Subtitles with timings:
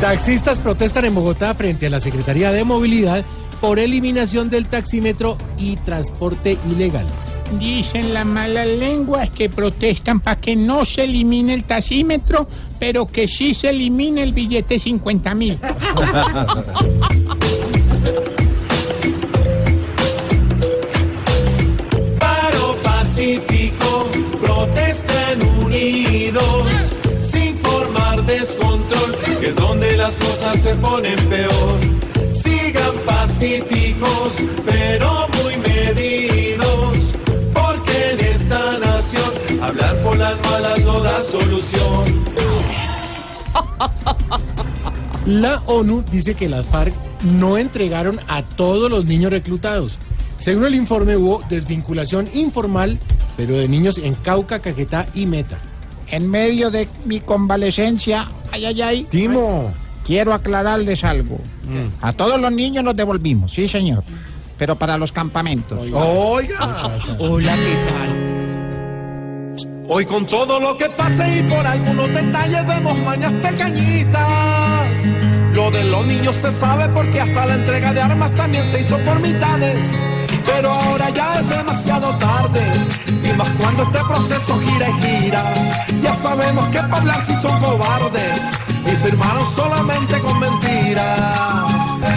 [0.00, 3.24] Taxistas protestan en Bogotá frente a la Secretaría de Movilidad
[3.60, 7.04] por eliminación del taxímetro y transporte ilegal.
[7.58, 12.46] Dicen las malas lenguas que protestan para que no se elimine el taxímetro,
[12.78, 15.58] pero que sí se elimine el billete 50 mil.
[22.20, 24.08] Paro pacífico,
[24.40, 26.77] protestan unidos,
[29.48, 31.78] es donde las cosas se ponen peor.
[32.30, 37.16] Sigan pacíficos, pero muy medidos,
[37.54, 39.30] porque en esta nación
[39.62, 42.24] hablar por las malas no da solución.
[45.24, 49.98] La ONU dice que las FARC no entregaron a todos los niños reclutados.
[50.36, 52.98] Según el informe hubo desvinculación informal,
[53.36, 55.58] pero de niños en Cauca, Caquetá y Meta.
[56.06, 59.72] En medio de mi convalecencia, ay, ay, ay, Timo.
[60.04, 61.38] quiero aclararles algo.
[62.00, 64.02] A todos los niños los devolvimos, sí, señor.
[64.56, 65.78] Pero para los campamentos.
[65.92, 66.90] Oiga.
[67.18, 68.28] Hola, ¿qué tal?
[69.90, 75.14] Hoy con todo lo que pase y por algunos detalles vemos mañas pequeñitas.
[75.54, 78.98] Lo de los niños se sabe porque hasta la entrega de armas también se hizo
[78.98, 80.04] por mitades.
[80.44, 82.60] Pero ahora ya es demasiado tarde.
[83.24, 85.54] Y más cuando este proceso gira y gira.
[86.02, 88.37] Ya sabemos que para hablar si son cobardes.
[89.02, 92.04] Firmaron solamente con mentiras.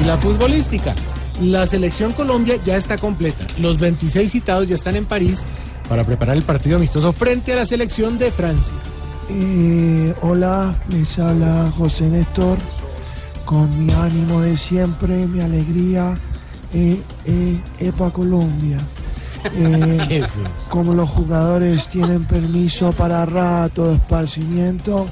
[0.00, 0.94] Y la futbolística.
[1.40, 3.46] La selección Colombia ya está completa.
[3.58, 5.44] Los 26 citados ya están en París
[5.88, 8.74] para preparar el partido amistoso frente a la selección de Francia.
[9.28, 12.58] Eh, hola, les habla José Néstor
[13.44, 16.14] con mi ánimo de siempre, mi alegría.
[16.72, 18.78] Eh, eh, Epa Colombia.
[19.44, 20.40] Eh, ¿Qué es eso?
[20.68, 25.06] como los jugadores tienen permiso para rato de esparcimiento,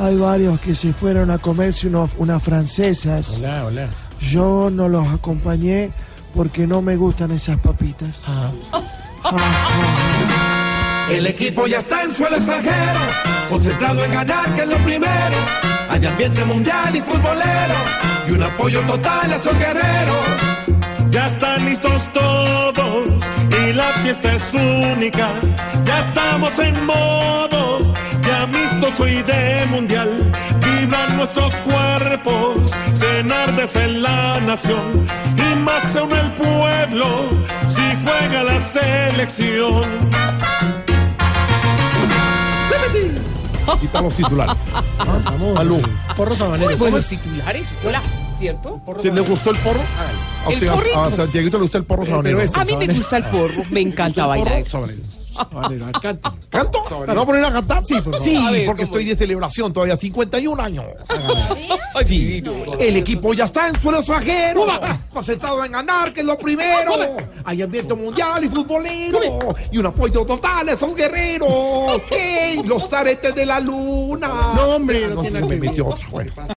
[0.00, 3.34] hay varios que se fueron a comerse uno- unas francesas.
[3.38, 3.88] Hola, hola.
[4.20, 5.92] Yo no los acompañé
[6.34, 8.22] porque no me gustan esas papitas.
[8.26, 8.82] Ah, Ah,
[9.24, 11.08] ah.
[11.10, 13.00] El equipo ya está en suelo extranjero,
[13.48, 15.36] concentrado en ganar, que es lo primero.
[15.88, 17.74] Hay ambiente mundial y futbolero,
[18.28, 21.10] y un apoyo total a esos guerreros.
[21.10, 22.77] Ya están listos todos
[23.68, 25.32] y la fiesta es única.
[25.84, 27.78] Ya estamos en modo
[28.22, 30.10] de amistoso y de mundial.
[30.60, 35.06] Vibran nuestros cuerpos, se enardece en la nación.
[35.36, 37.28] Y más se une el pueblo
[37.68, 39.82] si juega la selección.
[43.92, 44.56] Los titulares.
[44.96, 45.56] vamos.
[45.58, 45.78] Aló.
[46.16, 46.70] Porro sabanero.
[46.70, 47.20] Muy ¿cómo buenos es?
[47.20, 47.68] titulares.
[47.86, 48.00] Hola,
[48.38, 48.80] ¿cierto?
[49.02, 49.80] ¿Te le gustó el porro?
[49.80, 51.00] A El usted, a- porrito.
[51.00, 52.40] a Santiaguito le gusta el porro sabanero.
[52.40, 53.62] este- A mí me gusta el porro.
[53.70, 54.68] Me encanta bailar.
[54.68, 55.02] Sabanero.
[56.50, 56.82] ¿Canto?
[57.06, 57.84] ¿Me va a poner a cantar?
[57.84, 58.22] Sí, por favor.
[58.24, 59.10] Sí, ver, porque ¿cómo estoy es?
[59.10, 60.84] de celebración todavía, 51 años.
[62.06, 62.42] Sí.
[62.78, 64.64] El equipo ya está en suelo extranjero,
[65.12, 66.92] concentrado en ganar, que es lo primero.
[67.44, 69.18] Hay ambiente mundial y futbolero,
[69.72, 72.00] y un apoyo total a esos guerreros.
[72.64, 74.28] Los taretes de la luna.
[74.54, 76.06] No, hombre, no nada me metió otra.
[76.10, 76.32] Bueno.